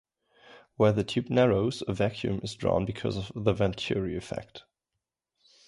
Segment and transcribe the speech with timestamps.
[0.77, 4.63] Where the tube narrows, a vacuum is drawn because of the Venturi effect.